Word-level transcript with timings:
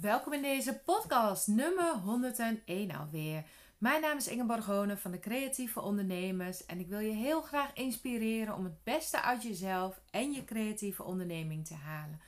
Welkom 0.00 0.32
in 0.32 0.42
deze 0.42 0.78
podcast, 0.78 1.46
nummer 1.46 1.94
101 1.94 2.96
alweer. 2.96 3.44
Mijn 3.78 4.00
naam 4.00 4.16
is 4.16 4.28
Ingeborg 4.28 4.66
Honen 4.66 4.98
van 4.98 5.10
de 5.10 5.18
Creatieve 5.18 5.80
Ondernemers 5.80 6.66
en 6.66 6.80
ik 6.80 6.88
wil 6.88 6.98
je 6.98 7.12
heel 7.12 7.42
graag 7.42 7.72
inspireren 7.74 8.54
om 8.54 8.64
het 8.64 8.84
beste 8.84 9.22
uit 9.22 9.42
jezelf 9.42 10.00
en 10.10 10.32
je 10.32 10.44
creatieve 10.44 11.02
onderneming 11.02 11.66
te 11.66 11.74
halen. 11.74 12.20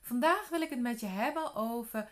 Vandaag 0.00 0.48
wil 0.48 0.60
ik 0.60 0.70
het 0.70 0.80
met 0.80 1.00
je 1.00 1.06
hebben 1.06 1.54
over 1.54 2.08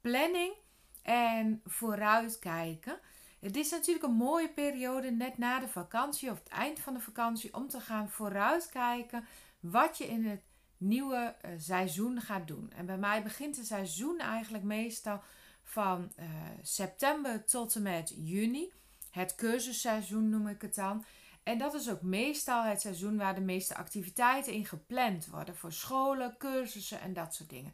planning 0.00 0.54
en 1.02 1.60
vooruitkijken. 1.64 2.98
Het 3.40 3.56
is 3.56 3.70
natuurlijk 3.70 4.06
een 4.06 4.14
mooie 4.14 4.48
periode 4.48 5.10
net 5.10 5.38
na 5.38 5.58
de 5.58 5.68
vakantie 5.68 6.30
of 6.30 6.38
het 6.38 6.48
eind 6.48 6.80
van 6.80 6.94
de 6.94 7.00
vakantie 7.00 7.54
om 7.54 7.68
te 7.68 7.80
gaan 7.80 8.10
vooruitkijken 8.10 9.24
wat 9.60 9.98
je 9.98 10.06
in 10.06 10.24
het 10.24 10.42
nieuwe 10.82 11.34
uh, 11.44 11.50
seizoen 11.58 12.20
gaat 12.20 12.46
doen. 12.46 12.72
En 12.76 12.86
bij 12.86 12.98
mij 12.98 13.22
begint 13.22 13.56
het 13.56 13.66
seizoen 13.66 14.18
eigenlijk 14.18 14.64
meestal 14.64 15.22
van 15.62 16.12
uh, 16.18 16.24
september 16.62 17.44
tot 17.44 17.74
en 17.74 17.82
met 17.82 18.14
juni. 18.16 18.72
Het 19.10 19.34
cursusseizoen 19.34 20.28
noem 20.28 20.48
ik 20.48 20.62
het 20.62 20.74
dan. 20.74 21.04
En 21.42 21.58
dat 21.58 21.74
is 21.74 21.90
ook 21.90 22.02
meestal 22.02 22.62
het 22.62 22.80
seizoen 22.80 23.16
waar 23.16 23.34
de 23.34 23.40
meeste 23.40 23.74
activiteiten 23.76 24.52
in 24.52 24.66
gepland 24.66 25.26
worden. 25.26 25.56
Voor 25.56 25.72
scholen, 25.72 26.34
cursussen 26.38 27.00
en 27.00 27.12
dat 27.12 27.34
soort 27.34 27.50
dingen. 27.50 27.72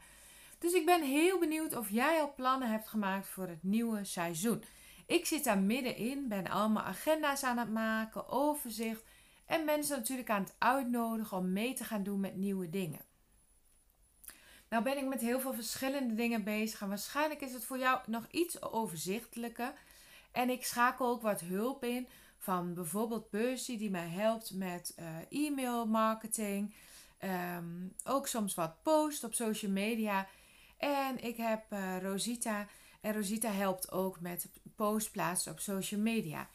Dus 0.58 0.72
ik 0.72 0.86
ben 0.86 1.02
heel 1.02 1.38
benieuwd 1.38 1.76
of 1.76 1.90
jij 1.90 2.20
al 2.20 2.34
plannen 2.34 2.70
hebt 2.70 2.88
gemaakt 2.88 3.28
voor 3.28 3.48
het 3.48 3.62
nieuwe 3.62 4.04
seizoen. 4.04 4.64
Ik 5.06 5.26
zit 5.26 5.44
daar 5.44 5.58
middenin, 5.58 6.28
ben 6.28 6.48
allemaal 6.48 6.82
agenda's 6.82 7.42
aan 7.42 7.58
het 7.58 7.72
maken, 7.72 8.28
overzicht. 8.28 9.02
En 9.48 9.64
mensen 9.64 9.98
natuurlijk 9.98 10.30
aan 10.30 10.42
het 10.42 10.54
uitnodigen 10.58 11.36
om 11.36 11.52
mee 11.52 11.74
te 11.74 11.84
gaan 11.84 12.02
doen 12.02 12.20
met 12.20 12.36
nieuwe 12.36 12.70
dingen. 12.70 13.00
Nou 14.68 14.82
ben 14.82 14.96
ik 14.96 15.06
met 15.06 15.20
heel 15.20 15.40
veel 15.40 15.54
verschillende 15.54 16.14
dingen 16.14 16.44
bezig. 16.44 16.80
En 16.80 16.88
waarschijnlijk 16.88 17.40
is 17.40 17.52
het 17.52 17.64
voor 17.64 17.78
jou 17.78 18.00
nog 18.06 18.26
iets 18.30 18.62
overzichtelijker. 18.62 19.72
En 20.32 20.50
ik 20.50 20.64
schakel 20.64 21.06
ook 21.06 21.22
wat 21.22 21.40
hulp 21.40 21.84
in 21.84 22.08
van 22.38 22.74
bijvoorbeeld 22.74 23.30
Percy 23.30 23.78
die 23.78 23.90
mij 23.90 24.08
helpt 24.08 24.54
met 24.54 24.94
uh, 24.98 25.06
e-mail 25.46 25.86
marketing. 25.86 26.74
Ehm, 27.18 27.88
ook 28.04 28.26
soms 28.26 28.54
wat 28.54 28.82
post 28.82 29.24
op 29.24 29.34
social 29.34 29.70
media. 29.70 30.26
En 30.76 31.24
ik 31.24 31.36
heb 31.36 31.72
uh, 31.72 32.02
Rosita. 32.02 32.66
En 33.00 33.14
Rosita 33.14 33.50
helpt 33.50 33.92
ook 33.92 34.20
met 34.20 34.48
post 34.76 35.12
plaatsen 35.12 35.52
op 35.52 35.60
social 35.60 36.00
media. 36.00 36.48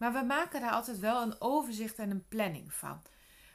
Maar 0.00 0.12
we 0.12 0.22
maken 0.22 0.60
daar 0.60 0.70
altijd 0.70 0.98
wel 0.98 1.22
een 1.22 1.40
overzicht 1.40 1.98
en 1.98 2.10
een 2.10 2.28
planning 2.28 2.72
van. 2.72 3.02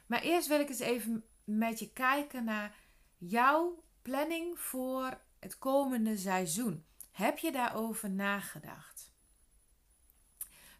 Maar 0.06 0.22
eerst 0.22 0.48
wil 0.48 0.60
ik 0.60 0.68
eens 0.68 0.78
even 0.78 1.24
met 1.44 1.78
je 1.78 1.92
kijken 1.92 2.44
naar 2.44 2.76
jouw 3.16 3.82
planning 4.02 4.58
voor 4.58 5.20
het 5.38 5.58
komende 5.58 6.16
seizoen. 6.16 6.84
Heb 7.12 7.38
je 7.38 7.52
daarover 7.52 8.10
nagedacht? 8.10 9.12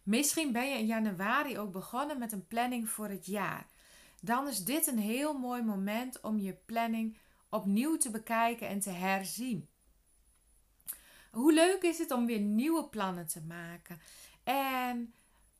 Misschien 0.03 0.51
ben 0.51 0.69
je 0.69 0.77
in 0.77 0.85
januari 0.85 1.59
ook 1.59 1.71
begonnen 1.71 2.19
met 2.19 2.31
een 2.31 2.47
planning 2.47 2.89
voor 2.89 3.09
het 3.09 3.25
jaar. 3.25 3.67
Dan 4.21 4.47
is 4.47 4.63
dit 4.63 4.87
een 4.87 4.99
heel 4.99 5.37
mooi 5.37 5.61
moment 5.61 6.21
om 6.21 6.39
je 6.39 6.53
planning 6.53 7.17
opnieuw 7.49 7.97
te 7.97 8.09
bekijken 8.09 8.67
en 8.67 8.79
te 8.79 8.89
herzien. 8.89 9.69
Hoe 11.31 11.53
leuk 11.53 11.81
is 11.81 11.97
het 11.97 12.11
om 12.11 12.25
weer 12.25 12.39
nieuwe 12.39 12.87
plannen 12.89 13.27
te 13.27 13.41
maken? 13.41 13.99
En 14.43 15.13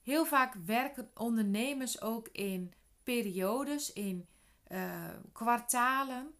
heel 0.07 0.25
vaak 0.25 0.53
werken 0.65 1.11
ondernemers 1.13 2.01
ook 2.01 2.27
in 2.31 2.73
periodes, 3.03 3.93
in 3.93 4.27
uh, 4.67 5.09
kwartalen. 5.33 6.33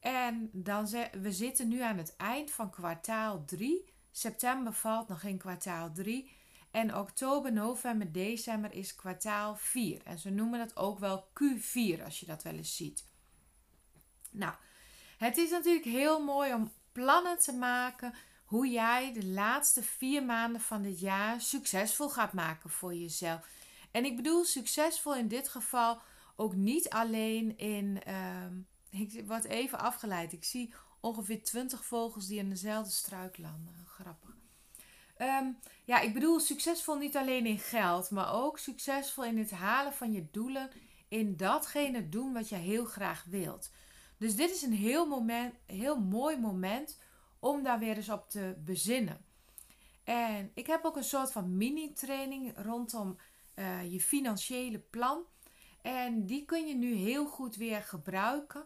En 0.00 0.50
dan 0.52 0.88
we 1.20 1.32
zitten 1.32 1.68
nu 1.68 1.80
aan 1.80 1.98
het 1.98 2.16
eind 2.16 2.50
van 2.50 2.70
kwartaal 2.70 3.44
3. 3.44 3.94
September 4.10 4.72
valt 4.72 5.08
nog 5.08 5.22
in 5.22 5.38
kwartaal 5.38 5.92
3. 5.92 6.32
En 6.70 6.96
oktober, 6.96 7.52
november, 7.52 8.12
december 8.12 8.72
is 8.72 8.94
kwartaal 8.94 9.56
4. 9.56 10.02
En 10.04 10.18
ze 10.18 10.30
noemen 10.30 10.58
dat 10.58 10.76
ook 10.76 10.98
wel 10.98 11.28
Q4 11.28 12.04
als 12.04 12.20
je 12.20 12.26
dat 12.26 12.42
wel 12.42 12.54
eens 12.54 12.76
ziet. 12.76 13.04
Nou, 14.30 14.54
het 15.18 15.36
is 15.36 15.50
natuurlijk 15.50 15.86
heel 15.86 16.24
mooi 16.24 16.54
om 16.54 16.72
plannen 16.92 17.38
te 17.38 17.52
maken 17.52 18.14
hoe 18.52 18.68
jij 18.68 19.12
de 19.12 19.26
laatste 19.26 19.82
vier 19.82 20.24
maanden 20.24 20.60
van 20.60 20.82
dit 20.82 21.00
jaar 21.00 21.40
succesvol 21.40 22.08
gaat 22.08 22.32
maken 22.32 22.70
voor 22.70 22.94
jezelf. 22.94 23.46
En 23.90 24.04
ik 24.04 24.16
bedoel 24.16 24.44
succesvol 24.44 25.16
in 25.16 25.28
dit 25.28 25.48
geval 25.48 26.00
ook 26.36 26.54
niet 26.54 26.90
alleen 26.90 27.58
in. 27.58 28.00
Uh, 28.08 29.00
ik 29.00 29.26
word 29.26 29.44
even 29.44 29.78
afgeleid. 29.78 30.32
Ik 30.32 30.44
zie 30.44 30.74
ongeveer 31.00 31.42
20 31.42 31.84
vogels 31.84 32.26
die 32.26 32.38
in 32.38 32.48
dezelfde 32.48 32.92
struik 32.92 33.38
landen. 33.38 33.86
Grappig. 33.86 34.36
Ehm, 35.16 35.46
ja, 35.84 36.00
ik 36.00 36.14
bedoel 36.14 36.40
succesvol 36.40 36.96
niet 36.96 37.16
alleen 37.16 37.46
in 37.46 37.58
geld, 37.58 38.10
maar 38.10 38.32
ook 38.32 38.58
succesvol 38.58 39.24
in 39.24 39.38
het 39.38 39.50
halen 39.50 39.92
van 39.92 40.12
je 40.12 40.26
doelen. 40.30 40.70
In 41.08 41.36
datgene 41.36 42.08
doen 42.08 42.32
wat 42.32 42.48
je 42.48 42.56
heel 42.56 42.84
graag 42.84 43.24
wilt. 43.28 43.70
Dus 44.18 44.36
dit 44.36 44.50
is 44.50 44.62
een 44.62 44.72
heel, 44.72 45.06
moment, 45.06 45.54
heel 45.66 46.00
mooi 46.00 46.38
moment 46.38 46.96
om 47.42 47.62
daar 47.62 47.78
weer 47.78 47.96
eens 47.96 48.08
op 48.08 48.30
te 48.30 48.54
bezinnen. 48.64 49.24
En 50.04 50.50
ik 50.54 50.66
heb 50.66 50.84
ook 50.84 50.96
een 50.96 51.04
soort 51.04 51.32
van 51.32 51.56
mini-training 51.56 52.52
rondom 52.56 53.16
uh, 53.54 53.92
je 53.92 54.00
financiële 54.00 54.78
plan. 54.78 55.22
En 55.82 56.26
die 56.26 56.44
kun 56.44 56.66
je 56.66 56.74
nu 56.74 56.94
heel 56.94 57.26
goed 57.26 57.56
weer 57.56 57.82
gebruiken. 57.82 58.64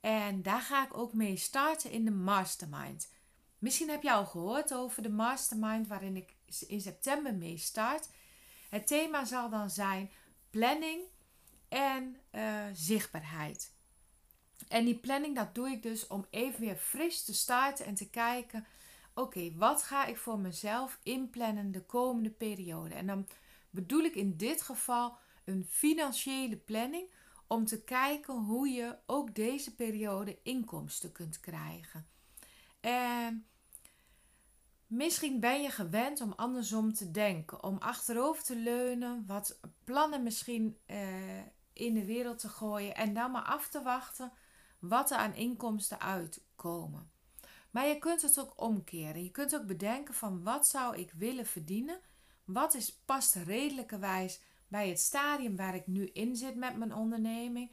En 0.00 0.42
daar 0.42 0.60
ga 0.60 0.84
ik 0.84 0.96
ook 0.96 1.12
mee 1.12 1.36
starten 1.36 1.90
in 1.90 2.04
de 2.04 2.10
mastermind. 2.10 3.10
Misschien 3.58 3.88
heb 3.88 4.02
je 4.02 4.12
al 4.12 4.26
gehoord 4.26 4.74
over 4.74 5.02
de 5.02 5.10
mastermind 5.10 5.86
waarin 5.86 6.16
ik 6.16 6.34
in 6.66 6.80
september 6.80 7.34
mee 7.34 7.58
start. 7.58 8.08
Het 8.68 8.86
thema 8.86 9.24
zal 9.24 9.50
dan 9.50 9.70
zijn 9.70 10.10
planning 10.50 11.02
en 11.68 12.16
uh, 12.32 12.64
zichtbaarheid. 12.72 13.72
En 14.68 14.84
die 14.84 14.98
planning, 14.98 15.36
dat 15.36 15.54
doe 15.54 15.68
ik 15.68 15.82
dus 15.82 16.06
om 16.06 16.26
even 16.30 16.60
weer 16.60 16.76
fris 16.76 17.24
te 17.24 17.34
starten 17.34 17.86
en 17.86 17.94
te 17.94 18.10
kijken: 18.10 18.66
oké, 19.14 19.52
wat 19.56 19.82
ga 19.82 20.06
ik 20.06 20.16
voor 20.16 20.38
mezelf 20.38 20.98
inplannen 21.02 21.72
de 21.72 21.82
komende 21.82 22.30
periode? 22.30 22.94
En 22.94 23.06
dan 23.06 23.28
bedoel 23.70 24.02
ik 24.02 24.14
in 24.14 24.36
dit 24.36 24.62
geval 24.62 25.18
een 25.44 25.66
financiële 25.68 26.56
planning 26.56 27.10
om 27.46 27.64
te 27.64 27.82
kijken 27.82 28.34
hoe 28.34 28.68
je 28.68 28.96
ook 29.06 29.34
deze 29.34 29.74
periode 29.74 30.38
inkomsten 30.42 31.12
kunt 31.12 31.40
krijgen. 31.40 32.06
En 32.80 33.46
misschien 34.86 35.40
ben 35.40 35.62
je 35.62 35.70
gewend 35.70 36.20
om 36.20 36.32
andersom 36.32 36.92
te 36.92 37.10
denken, 37.10 37.62
om 37.62 37.78
achterover 37.78 38.42
te 38.42 38.56
leunen, 38.56 39.24
wat 39.26 39.60
plannen 39.84 40.22
misschien 40.22 40.78
uh, 40.86 40.98
in 41.72 41.94
de 41.94 42.04
wereld 42.04 42.38
te 42.38 42.48
gooien 42.48 42.94
en 42.94 43.14
dan 43.14 43.30
maar 43.30 43.42
af 43.42 43.68
te 43.68 43.82
wachten 43.82 44.32
wat 44.82 45.10
er 45.10 45.16
aan 45.16 45.34
inkomsten 45.34 46.00
uitkomen. 46.00 47.10
Maar 47.70 47.86
je 47.86 47.98
kunt 47.98 48.22
het 48.22 48.40
ook 48.40 48.52
omkeren. 48.56 49.22
Je 49.22 49.30
kunt 49.30 49.54
ook 49.54 49.66
bedenken 49.66 50.14
van 50.14 50.42
wat 50.42 50.66
zou 50.66 50.96
ik 50.96 51.12
willen 51.12 51.46
verdienen? 51.46 52.00
Wat 52.44 52.74
is, 52.74 52.92
past 53.04 53.34
redelijkerwijs 53.34 54.40
bij 54.68 54.88
het 54.88 55.00
stadium 55.00 55.56
waar 55.56 55.74
ik 55.74 55.86
nu 55.86 56.06
in 56.06 56.36
zit 56.36 56.56
met 56.56 56.76
mijn 56.76 56.94
onderneming? 56.94 57.72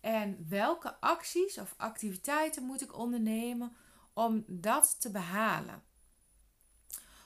En 0.00 0.46
welke 0.48 1.00
acties 1.00 1.58
of 1.58 1.74
activiteiten 1.76 2.62
moet 2.62 2.82
ik 2.82 2.98
ondernemen 2.98 3.76
om 4.12 4.44
dat 4.46 5.00
te 5.00 5.10
behalen? 5.10 5.82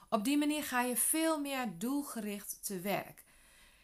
Op 0.09 0.25
die 0.25 0.39
manier 0.39 0.65
ga 0.65 0.83
je 0.83 0.97
veel 0.97 1.41
meer 1.41 1.79
doelgericht 1.79 2.65
te 2.65 2.81
werk. 2.81 3.25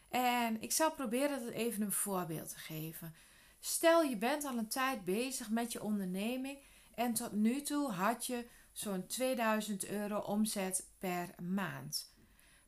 En 0.08 0.62
ik 0.62 0.72
zal 0.72 0.92
proberen 0.92 1.44
dat 1.44 1.52
even 1.52 1.82
een 1.82 1.92
voorbeeld 1.92 2.48
te 2.48 2.58
geven. 2.58 3.14
Stel 3.60 4.02
je 4.02 4.16
bent 4.16 4.44
al 4.44 4.58
een 4.58 4.68
tijd 4.68 5.04
bezig 5.04 5.50
met 5.50 5.72
je 5.72 5.82
onderneming 5.82 6.58
en 6.94 7.14
tot 7.14 7.32
nu 7.32 7.62
toe 7.62 7.90
had 7.90 8.26
je 8.26 8.48
zo'n 8.72 9.06
2000 9.06 9.86
euro 9.86 10.18
omzet 10.18 10.86
per 10.98 11.34
maand. 11.42 12.14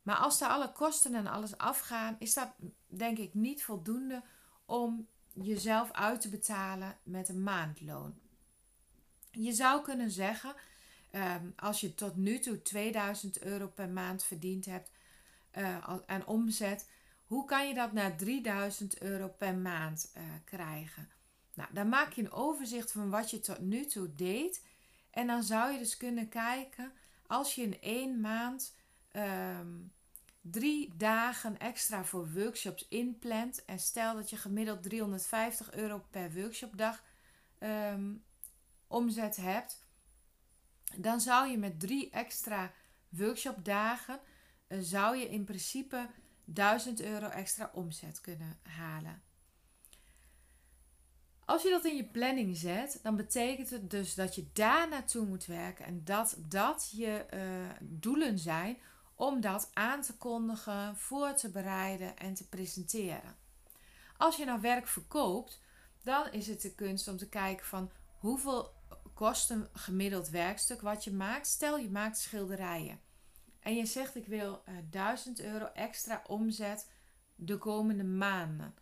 Maar 0.03 0.17
als 0.17 0.39
daar 0.39 0.51
alle 0.51 0.73
kosten 0.73 1.15
en 1.15 1.27
alles 1.27 1.59
afgaan, 1.59 2.17
is 2.19 2.35
dat 2.35 2.53
denk 2.87 3.19
ik 3.19 3.35
niet 3.35 3.65
voldoende 3.65 4.23
om 4.65 5.09
jezelf 5.33 5.93
uit 5.93 6.21
te 6.21 6.29
betalen 6.29 6.99
met 7.03 7.29
een 7.29 7.43
maandloon. 7.43 8.15
Je 9.31 9.53
zou 9.53 9.83
kunnen 9.83 10.11
zeggen, 10.11 10.55
ehm, 11.11 11.47
als 11.57 11.81
je 11.81 11.95
tot 11.95 12.17
nu 12.17 12.39
toe 12.39 12.63
2000 12.63 13.43
euro 13.43 13.67
per 13.67 13.89
maand 13.89 14.25
verdiend 14.25 14.65
hebt 14.65 14.91
uh, 15.59 15.99
aan 16.07 16.27
omzet, 16.27 16.89
hoe 17.33 17.45
kan 17.45 17.69
je 17.69 17.75
dat 17.75 17.93
naar 17.93 18.17
3000 18.17 19.03
euro 19.03 19.29
per 19.29 19.55
maand 19.55 20.13
uh, 20.17 20.23
krijgen? 20.45 21.09
Nou, 21.55 21.69
dan 21.73 21.89
maak 21.89 22.13
je 22.13 22.23
een 22.23 22.33
overzicht 22.33 22.93
van 22.93 23.11
wat 23.11 23.31
je 23.31 23.41
tot 23.41 23.59
nu 23.59 23.87
toe 23.87 24.15
deed. 24.15 24.65
En 25.11 25.27
dan 25.27 25.43
zou 25.43 25.73
je 25.73 25.79
dus 25.79 25.97
kunnen 25.97 26.29
kijken, 26.29 26.93
als 27.27 27.55
je 27.55 27.63
in 27.63 27.81
één 27.81 28.21
maand 28.21 28.75
um, 29.13 29.93
drie 30.41 30.97
dagen 30.97 31.59
extra 31.59 32.05
voor 32.05 32.33
workshops 32.33 32.89
inplant. 32.89 33.65
En 33.65 33.79
stel 33.79 34.15
dat 34.15 34.31
je 34.31 34.37
gemiddeld 34.37 34.83
350 34.83 35.73
euro 35.73 36.05
per 36.11 36.33
workshopdag 36.33 37.03
um, 37.59 38.25
omzet 38.87 39.37
hebt. 39.37 39.85
dan 40.97 41.21
zou 41.21 41.51
je 41.51 41.59
met 41.59 41.81
drie 41.81 42.11
extra 42.11 42.73
workshopdagen, 43.09 44.21
uh, 44.69 44.79
zou 44.81 45.17
je 45.17 45.29
in 45.29 45.45
principe 45.45 46.09
1000 46.45 47.01
euro 47.01 47.29
extra 47.29 47.71
omzet 47.75 48.21
kunnen 48.21 48.59
halen. 48.63 49.23
Als 51.45 51.63
je 51.63 51.71
dat 51.71 51.85
in 51.85 51.97
je 51.97 52.05
planning 52.05 52.57
zet, 52.57 52.99
dan 53.03 53.17
betekent 53.17 53.71
het 53.71 53.91
dus 53.91 54.15
dat 54.15 54.35
je 54.35 54.47
daar 54.53 54.89
naartoe 54.89 55.27
moet 55.27 55.47
werken 55.47 55.85
en 55.85 56.05
dat 56.05 56.37
dat 56.49 56.91
je 56.93 57.27
uh, 57.35 57.41
doelen 57.81 58.39
zijn 58.39 58.79
om 59.15 59.41
dat 59.41 59.71
aan 59.73 60.03
te 60.03 60.17
kondigen, 60.17 60.97
voor 60.97 61.35
te 61.35 61.51
bereiden 61.51 62.17
en 62.17 62.35
te 62.35 62.49
presenteren. 62.49 63.37
Als 64.17 64.37
je 64.37 64.45
nou 64.45 64.61
werk 64.61 64.87
verkoopt, 64.87 65.61
dan 66.03 66.33
is 66.33 66.47
het 66.47 66.63
de 66.63 66.75
kunst 66.75 67.09
om 67.09 67.17
te 67.17 67.29
kijken 67.29 67.67
van 67.67 67.91
hoeveel 68.19 68.73
kost 69.15 69.51
een 69.51 69.69
gemiddeld 69.73 70.29
werkstuk 70.29 70.81
wat 70.81 71.05
je 71.05 71.13
maakt. 71.13 71.47
Stel 71.47 71.79
je 71.79 71.91
maakt 71.91 72.19
schilderijen 72.19 73.01
en 73.63 73.75
je 73.75 73.87
zegt 73.87 74.17
ik 74.17 74.27
wil 74.27 74.63
uh, 74.69 74.79
eh, 74.79 74.85
1000 74.91 75.41
euro 75.41 75.65
extra 75.65 76.23
omzet 76.27 76.91
de 77.35 77.59
komende 77.59 78.05
maanden. 78.05 78.75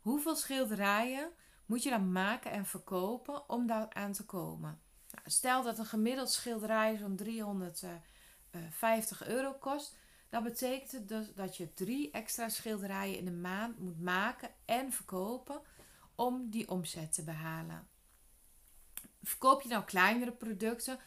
Hoeveel 0.00 0.36
schilderijen 0.36 1.30
moet 1.66 1.82
je 1.82 1.90
dan 1.90 2.12
maken 2.12 2.50
en 2.50 2.66
verkopen 2.66 3.48
om 3.48 3.66
daar 3.66 3.92
aan 3.92 4.12
te 4.12 4.24
komen? 4.24 4.80
Nou, 5.10 5.30
stel 5.30 5.62
dat 5.62 5.78
een 5.78 5.86
gemiddeld 5.86 6.30
schilderij 6.30 6.96
zo'n 6.96 7.16
350 7.16 9.22
eh, 9.22 9.28
euro 9.28 9.52
kost. 9.52 9.96
Dan 10.28 10.42
betekent 10.42 11.08
dus 11.08 11.34
dat 11.34 11.56
je 11.56 11.74
drie 11.74 12.10
extra 12.10 12.48
schilderijen 12.48 13.18
in 13.18 13.24
de 13.24 13.32
maand 13.32 13.78
moet 13.78 14.00
maken 14.00 14.50
en 14.64 14.92
verkopen 14.92 15.60
om 16.14 16.50
die 16.50 16.68
omzet 16.68 17.12
te 17.12 17.24
behalen. 17.24 17.88
Verkoop 19.22 19.62
je 19.62 19.68
nou 19.68 19.84
kleinere 19.84 20.32
producten, 20.32 20.98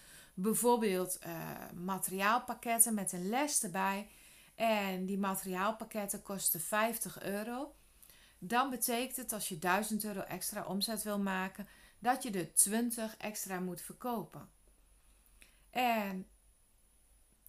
bijvoorbeeld 0.41 1.19
uh, 1.25 1.55
materiaalpakketten 1.73 2.93
met 2.93 3.11
een 3.11 3.29
les 3.29 3.63
erbij, 3.63 4.09
en 4.55 5.05
die 5.05 5.17
materiaalpakketten 5.17 6.21
kosten 6.21 6.61
50 6.61 7.23
euro, 7.23 7.75
dan 8.39 8.69
betekent 8.69 9.15
het 9.15 9.33
als 9.33 9.49
je 9.49 9.59
1000 9.59 10.03
euro 10.03 10.19
extra 10.19 10.65
omzet 10.65 11.03
wil 11.03 11.19
maken, 11.19 11.67
dat 11.99 12.23
je 12.23 12.31
de 12.31 12.51
20 12.51 13.17
extra 13.17 13.59
moet 13.59 13.81
verkopen. 13.81 14.49
En 15.69 16.27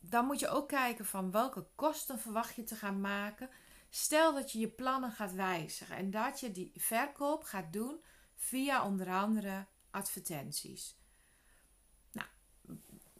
dan 0.01 0.27
moet 0.27 0.41
je 0.41 0.49
ook 0.49 0.69
kijken 0.69 1.07
van 1.07 1.31
welke 1.31 1.67
kosten 1.75 2.19
verwacht 2.19 2.55
je 2.55 2.65
te 2.65 2.75
gaan 2.75 3.01
maken. 3.01 3.51
Stel 3.91 4.35
dat 4.35 4.53
je 4.53 4.59
je 4.59 4.69
plannen 4.69 5.13
gaat 5.13 5.33
wijzigen 5.33 5.97
en 5.97 6.11
dat 6.11 6.41
je 6.41 6.53
die 6.53 6.73
verkoop 6.75 7.45
gaat 7.45 7.73
doen 7.73 8.01
via 8.37 8.85
onder 8.85 9.11
andere 9.11 9.67
advertenties. 9.91 11.00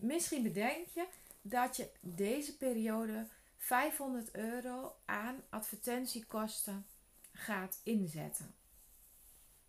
Misschien 0.01 0.43
bedenk 0.43 0.87
je 0.89 1.07
dat 1.43 1.77
je 1.77 1.91
deze 2.01 2.57
periode 2.57 3.27
500 3.57 4.35
euro 4.35 4.97
aan 5.05 5.43
advertentiekosten 5.49 6.87
gaat 7.33 7.81
inzetten. 7.83 8.55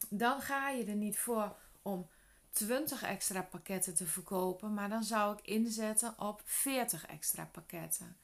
Dan 0.10 0.42
ga 0.42 0.70
je 0.70 0.86
er 0.86 0.96
niet 0.96 1.18
voor 1.18 1.56
om 1.82 2.10
20 2.52 3.04
extra 3.04 3.42
pakketten 3.42 3.96
te 3.96 4.08
verkopen, 4.08 4.74
maar 4.74 4.90
dan 4.90 5.04
zou 5.04 5.38
ik 5.38 5.46
inzetten 5.46 6.20
op 6.20 6.42
40 6.46 7.06
extra 7.06 7.46
pakketten. 7.46 8.18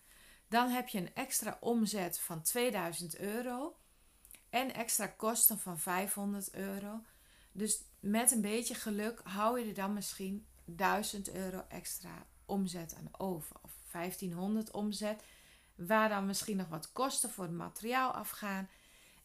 Dan 0.47 0.69
heb 0.69 0.87
je 0.87 0.97
een 0.97 1.13
extra 1.13 1.57
omzet 1.59 2.19
van 2.19 2.41
2000 2.41 3.17
euro 3.17 3.77
en 4.49 4.73
extra 4.73 5.07
kosten 5.07 5.59
van 5.59 5.79
500 5.79 6.53
euro. 6.53 7.01
Dus 7.51 7.81
met 7.99 8.31
een 8.31 8.41
beetje 8.41 8.75
geluk 8.75 9.21
hou 9.23 9.59
je 9.59 9.67
er 9.67 9.73
dan 9.73 9.93
misschien 9.93 10.45
1000 10.67 11.33
euro 11.33 11.63
extra 11.67 12.25
omzet 12.45 12.95
aan 12.95 13.09
over. 13.17 13.55
Of 13.61 13.71
1500 13.91 14.71
omzet, 14.71 15.23
waar 15.75 16.09
dan 16.09 16.25
misschien 16.25 16.57
nog 16.57 16.67
wat 16.67 16.91
kosten 16.91 17.29
voor 17.29 17.43
het 17.43 17.53
materiaal 17.53 18.11
afgaan. 18.11 18.69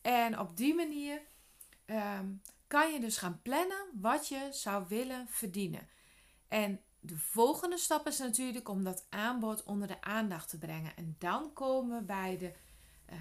En 0.00 0.38
op 0.38 0.56
die 0.56 0.74
manier 0.74 1.20
ehm, 1.84 2.26
kan 2.66 2.92
je 2.92 3.00
dus 3.00 3.16
gaan 3.16 3.40
plannen 3.42 3.86
wat 4.00 4.28
je 4.28 4.48
zou 4.50 4.84
willen 4.88 5.26
verdienen. 5.28 5.88
En 6.48 6.80
de 7.00 7.18
volgende 7.18 7.78
stap 7.78 8.06
is 8.06 8.18
natuurlijk 8.18 8.68
om 8.68 8.84
dat 8.84 9.06
aanbod 9.08 9.62
onder 9.62 9.88
de 9.88 10.00
aandacht 10.00 10.48
te 10.48 10.58
brengen. 10.58 10.96
En 10.96 11.16
dan 11.18 11.52
komen 11.52 11.98
we 11.98 12.04
bij 12.04 12.38
de, 12.38 12.52
uh, 13.12 13.18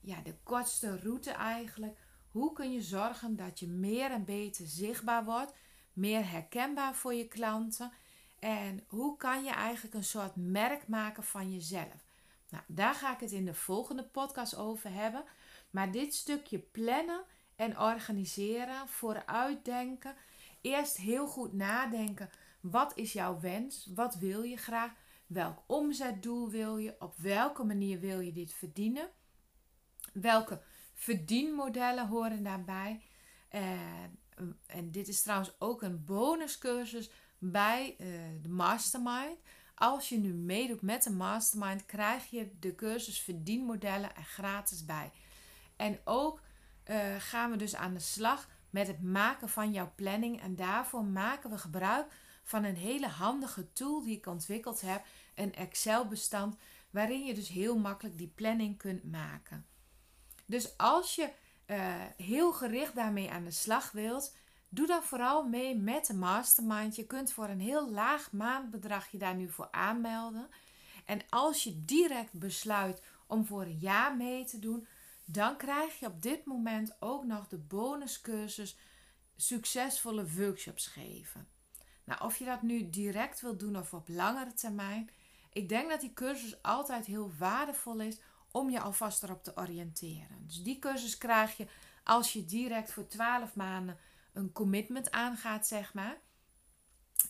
ja, 0.00 0.20
de 0.20 0.34
kortste 0.42 0.98
route 0.98 1.30
eigenlijk. 1.30 1.98
Hoe 2.30 2.52
kun 2.52 2.72
je 2.72 2.82
zorgen 2.82 3.36
dat 3.36 3.58
je 3.58 3.68
meer 3.68 4.10
en 4.10 4.24
beter 4.24 4.66
zichtbaar 4.66 5.24
wordt, 5.24 5.52
meer 5.92 6.30
herkenbaar 6.30 6.94
voor 6.94 7.14
je 7.14 7.28
klanten? 7.28 7.92
En 8.38 8.84
hoe 8.86 9.16
kan 9.16 9.44
je 9.44 9.50
eigenlijk 9.50 9.94
een 9.94 10.04
soort 10.04 10.36
merk 10.36 10.88
maken 10.88 11.24
van 11.24 11.52
jezelf? 11.52 12.04
Nou, 12.48 12.64
daar 12.66 12.94
ga 12.94 13.14
ik 13.14 13.20
het 13.20 13.32
in 13.32 13.44
de 13.44 13.54
volgende 13.54 14.04
podcast 14.04 14.56
over 14.56 14.92
hebben. 14.92 15.24
Maar 15.70 15.92
dit 15.92 16.14
stukje 16.14 16.58
plannen 16.58 17.24
en 17.56 17.78
organiseren, 17.78 18.88
vooruitdenken, 18.88 20.14
eerst 20.60 20.96
heel 20.96 21.26
goed 21.26 21.52
nadenken. 21.52 22.30
Wat 22.60 22.96
is 22.96 23.12
jouw 23.12 23.40
wens? 23.40 23.88
Wat 23.94 24.14
wil 24.14 24.42
je 24.42 24.56
graag? 24.56 24.92
Welk 25.26 25.58
omzetdoel 25.66 26.50
wil 26.50 26.76
je? 26.76 26.94
Op 26.98 27.16
welke 27.16 27.64
manier 27.64 28.00
wil 28.00 28.20
je 28.20 28.32
dit 28.32 28.52
verdienen? 28.52 29.08
Welke 30.12 30.62
verdienmodellen 30.94 32.08
horen 32.08 32.42
daarbij? 32.42 33.02
En, 33.48 34.18
en 34.66 34.90
dit 34.90 35.08
is 35.08 35.22
trouwens 35.22 35.54
ook 35.58 35.82
een 35.82 36.04
bonuscursus 36.04 37.10
bij 37.38 37.96
uh, 37.98 38.06
de 38.42 38.48
Mastermind. 38.48 39.38
Als 39.74 40.08
je 40.08 40.18
nu 40.18 40.32
meedoet 40.32 40.82
met 40.82 41.02
de 41.02 41.10
Mastermind, 41.10 41.86
krijg 41.86 42.30
je 42.30 42.50
de 42.60 42.74
cursus 42.74 43.20
verdienmodellen 43.20 44.16
er 44.16 44.24
gratis 44.24 44.84
bij. 44.84 45.10
En 45.76 46.00
ook 46.04 46.40
uh, 46.90 47.14
gaan 47.18 47.50
we 47.50 47.56
dus 47.56 47.74
aan 47.74 47.94
de 47.94 48.00
slag 48.00 48.48
met 48.70 48.86
het 48.86 49.02
maken 49.02 49.48
van 49.48 49.72
jouw 49.72 49.92
planning. 49.94 50.40
En 50.40 50.56
daarvoor 50.56 51.04
maken 51.04 51.50
we 51.50 51.58
gebruik 51.58 52.12
van 52.42 52.64
een 52.64 52.76
hele 52.76 53.08
handige 53.08 53.72
tool 53.72 54.02
die 54.02 54.16
ik 54.16 54.26
ontwikkeld 54.26 54.80
heb. 54.80 55.04
Een 55.34 55.54
Excel-bestand 55.54 56.56
waarin 56.90 57.24
je 57.24 57.34
dus 57.34 57.48
heel 57.48 57.78
makkelijk 57.78 58.18
die 58.18 58.32
planning 58.34 58.78
kunt 58.78 59.10
maken. 59.10 59.66
Dus 60.46 60.76
als 60.78 61.14
je 61.14 61.32
uh, 61.66 61.94
heel 62.16 62.52
gericht 62.52 62.94
daarmee 62.94 63.30
aan 63.30 63.44
de 63.44 63.50
slag 63.50 63.90
wilt, 63.92 64.34
doe 64.68 64.86
dan 64.86 65.02
vooral 65.02 65.48
mee 65.48 65.76
met 65.76 66.06
de 66.06 66.14
mastermind. 66.14 66.96
Je 66.96 67.06
kunt 67.06 67.32
voor 67.32 67.48
een 67.48 67.60
heel 67.60 67.90
laag 67.90 68.32
maandbedrag 68.32 69.10
je 69.10 69.18
daar 69.18 69.34
nu 69.34 69.50
voor 69.50 69.68
aanmelden. 69.70 70.48
En 71.04 71.20
als 71.28 71.64
je 71.64 71.84
direct 71.84 72.32
besluit 72.32 73.02
om 73.26 73.46
voor 73.46 73.62
een 73.62 73.78
jaar 73.78 74.16
mee 74.16 74.44
te 74.44 74.58
doen, 74.58 74.86
dan 75.24 75.56
krijg 75.56 75.98
je 75.98 76.06
op 76.06 76.22
dit 76.22 76.44
moment 76.44 76.96
ook 77.00 77.24
nog 77.24 77.48
de 77.48 77.58
bonuscursus 77.58 78.76
succesvolle 79.36 80.26
workshops 80.30 80.86
geven. 80.86 81.48
Nou, 82.04 82.24
of 82.24 82.36
je 82.36 82.44
dat 82.44 82.62
nu 82.62 82.90
direct 82.90 83.40
wil 83.40 83.56
doen 83.56 83.76
of 83.76 83.94
op 83.94 84.08
langere 84.08 84.54
termijn, 84.54 85.10
ik 85.52 85.68
denk 85.68 85.90
dat 85.90 86.00
die 86.00 86.12
cursus 86.12 86.62
altijd 86.62 87.06
heel 87.06 87.32
waardevol 87.38 88.00
is 88.00 88.18
om 88.52 88.70
je 88.70 88.80
alvast 88.80 89.22
erop 89.22 89.44
te 89.44 89.56
oriënteren. 89.56 90.46
Dus 90.46 90.62
die 90.62 90.78
cursus 90.78 91.18
krijg 91.18 91.56
je 91.56 91.66
als 92.04 92.32
je 92.32 92.44
direct 92.44 92.92
voor 92.92 93.06
12 93.06 93.54
maanden 93.54 93.98
een 94.32 94.52
commitment 94.52 95.10
aangaat, 95.10 95.66
zeg 95.66 95.94
maar. 95.94 96.16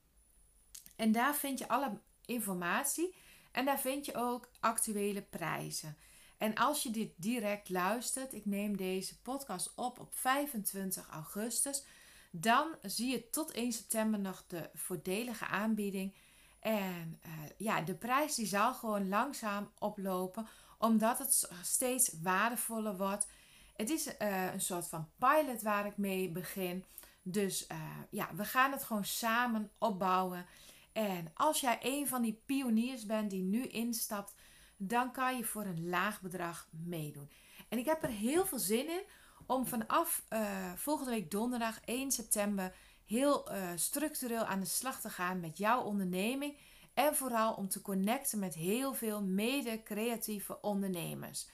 En 0.96 1.12
daar 1.12 1.34
vind 1.34 1.58
je 1.58 1.68
alle 1.68 2.00
informatie 2.24 3.14
en 3.52 3.64
daar 3.64 3.80
vind 3.80 4.06
je 4.06 4.14
ook 4.14 4.50
actuele 4.60 5.22
prijzen. 5.22 5.96
En 6.42 6.54
als 6.54 6.82
je 6.82 6.90
dit 6.90 7.10
direct 7.16 7.68
luistert, 7.68 8.32
ik 8.32 8.46
neem 8.46 8.76
deze 8.76 9.20
podcast 9.20 9.72
op 9.74 10.00
op 10.00 10.14
25 10.14 11.08
augustus, 11.08 11.84
dan 12.30 12.74
zie 12.82 13.10
je 13.10 13.30
tot 13.30 13.50
1 13.50 13.72
september 13.72 14.20
nog 14.20 14.44
de 14.46 14.70
voordelige 14.74 15.46
aanbieding. 15.46 16.14
En 16.60 17.20
uh, 17.26 17.32
ja, 17.56 17.80
de 17.80 17.94
prijs 17.94 18.34
die 18.34 18.46
zal 18.46 18.74
gewoon 18.74 19.08
langzaam 19.08 19.70
oplopen, 19.78 20.46
omdat 20.78 21.18
het 21.18 21.48
steeds 21.62 22.12
waardevoller 22.22 22.96
wordt. 22.96 23.26
Het 23.76 23.90
is 23.90 24.06
uh, 24.06 24.52
een 24.52 24.60
soort 24.60 24.88
van 24.88 25.08
pilot 25.18 25.62
waar 25.62 25.86
ik 25.86 25.96
mee 25.96 26.28
begin. 26.30 26.84
Dus 27.22 27.66
uh, 27.72 27.78
ja, 28.10 28.28
we 28.34 28.44
gaan 28.44 28.72
het 28.72 28.84
gewoon 28.84 29.04
samen 29.04 29.70
opbouwen. 29.78 30.46
En 30.92 31.30
als 31.34 31.60
jij 31.60 31.78
een 31.82 32.08
van 32.08 32.22
die 32.22 32.42
pioniers 32.46 33.06
bent 33.06 33.30
die 33.30 33.42
nu 33.42 33.66
instapt, 33.66 34.34
dan 34.88 35.12
kan 35.12 35.36
je 35.36 35.44
voor 35.44 35.64
een 35.64 35.88
laag 35.88 36.20
bedrag 36.20 36.68
meedoen. 36.70 37.30
En 37.68 37.78
ik 37.78 37.84
heb 37.84 38.02
er 38.02 38.08
heel 38.08 38.46
veel 38.46 38.58
zin 38.58 38.88
in 38.88 39.02
om 39.46 39.66
vanaf 39.66 40.24
uh, 40.28 40.72
volgende 40.76 41.10
week 41.10 41.30
donderdag 41.30 41.80
1 41.84 42.10
september 42.10 42.74
heel 43.04 43.52
uh, 43.52 43.68
structureel 43.74 44.44
aan 44.44 44.60
de 44.60 44.66
slag 44.66 45.00
te 45.00 45.10
gaan 45.10 45.40
met 45.40 45.58
jouw 45.58 45.82
onderneming. 45.82 46.56
En 46.94 47.16
vooral 47.16 47.54
om 47.54 47.68
te 47.68 47.82
connecten 47.82 48.38
met 48.38 48.54
heel 48.54 48.94
veel 48.94 49.22
mede-creatieve 49.22 50.60
ondernemers. 50.60 51.48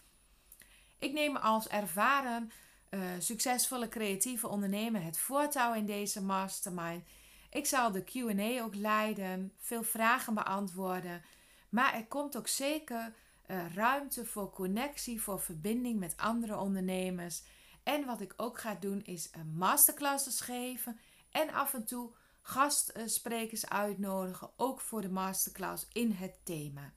Ik 0.99 1.13
neem 1.13 1.37
als 1.37 1.69
ervaren, 1.69 2.51
uh, 2.91 3.01
succesvolle 3.19 3.89
creatieve 3.89 4.49
ondernemer 4.49 5.03
het 5.03 5.19
voortouw 5.19 5.75
in 5.75 5.87
deze 5.87 6.23
mastermind. 6.23 7.05
Ik 7.51 7.67
zal 7.67 7.91
de 7.91 8.05
QA 8.05 8.63
ook 8.63 8.75
leiden, 8.75 9.53
veel 9.59 9.83
vragen 9.83 10.35
beantwoorden. 10.35 11.23
Maar 11.69 11.95
er 11.95 12.07
komt 12.07 12.37
ook 12.37 12.49
zeker 12.49 13.15
uh, 13.47 13.75
ruimte 13.75 14.27
voor 14.27 14.51
connectie, 14.51 15.23
voor 15.23 15.41
verbinding 15.41 15.99
met 15.99 16.17
andere 16.17 16.59
ondernemers. 16.59 17.43
En 17.83 18.05
wat 18.05 18.21
ik 18.21 18.35
ook 18.37 18.59
ga 18.59 18.75
doen 18.75 19.03
is 19.05 19.31
uh, 19.31 19.43
masterclasses 19.55 20.41
geven 20.41 20.99
en 21.31 21.51
af 21.51 21.75
en 21.75 21.85
toe 21.85 22.11
gastsprekers 22.41 23.69
uitnodigen, 23.69 24.51
ook 24.57 24.81
voor 24.81 25.01
de 25.01 25.11
masterclass 25.11 25.87
in 25.93 26.11
het 26.11 26.35
thema. 26.43 26.93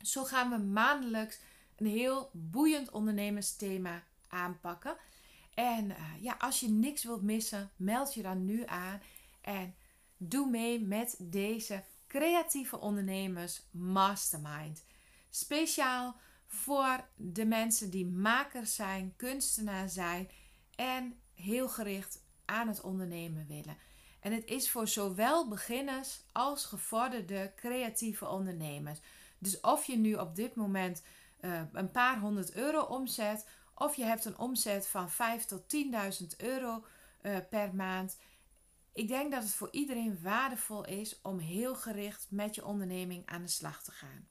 Zo 0.00 0.24
gaan 0.24 0.50
we 0.50 0.58
maandelijks 0.58 1.40
een 1.76 1.86
heel 1.86 2.30
boeiend 2.32 2.90
ondernemersthema 2.90 4.02
aanpakken. 4.28 4.96
En 5.54 5.90
uh, 5.90 5.96
ja, 6.20 6.34
als 6.38 6.60
je 6.60 6.68
niks 6.68 7.04
wilt 7.04 7.22
missen, 7.22 7.70
meld 7.76 8.14
je 8.14 8.22
dan 8.22 8.44
nu 8.44 8.66
aan 8.66 9.00
en 9.40 9.74
doe 10.16 10.50
mee 10.50 10.80
met 10.80 11.16
deze 11.18 11.84
creatieve 12.12 12.80
ondernemers 12.80 13.62
mastermind. 13.70 14.84
Speciaal 15.30 16.16
voor 16.46 17.08
de 17.16 17.44
mensen 17.44 17.90
die 17.90 18.06
makers 18.06 18.74
zijn, 18.74 19.12
kunstenaar 19.16 19.88
zijn 19.88 20.30
en 20.74 21.20
heel 21.34 21.68
gericht 21.68 22.22
aan 22.44 22.68
het 22.68 22.80
ondernemen 22.80 23.46
willen. 23.46 23.76
En 24.20 24.32
het 24.32 24.44
is 24.44 24.70
voor 24.70 24.88
zowel 24.88 25.48
beginners 25.48 26.20
als 26.32 26.64
gevorderde 26.64 27.52
creatieve 27.56 28.28
ondernemers. 28.28 28.98
Dus 29.38 29.60
of 29.60 29.84
je 29.84 29.96
nu 29.96 30.14
op 30.14 30.34
dit 30.34 30.54
moment 30.54 31.02
uh, 31.40 31.60
een 31.72 31.90
paar 31.90 32.18
honderd 32.18 32.52
euro 32.52 32.80
omzet, 32.80 33.48
of 33.74 33.94
je 33.96 34.04
hebt 34.04 34.24
een 34.24 34.38
omzet 34.38 34.88
van 34.88 35.10
5 35.10 35.44
tot 35.44 35.62
10.000 36.20 36.26
euro 36.36 36.84
uh, 37.22 37.36
per 37.50 37.74
maand. 37.74 38.18
Ik 38.92 39.08
denk 39.08 39.32
dat 39.32 39.42
het 39.42 39.52
voor 39.52 39.68
iedereen 39.70 40.22
waardevol 40.22 40.84
is 40.84 41.20
om 41.22 41.38
heel 41.38 41.74
gericht 41.74 42.26
met 42.30 42.54
je 42.54 42.64
onderneming 42.64 43.26
aan 43.26 43.42
de 43.42 43.48
slag 43.48 43.82
te 43.82 43.92
gaan. 43.92 44.28